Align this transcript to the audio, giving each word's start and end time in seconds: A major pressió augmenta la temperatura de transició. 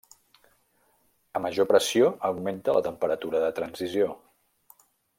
A 1.39 1.41
major 1.43 1.67
pressió 1.73 2.09
augmenta 2.31 2.75
la 2.79 2.83
temperatura 2.91 3.43
de 3.47 3.55
transició. 3.63 4.13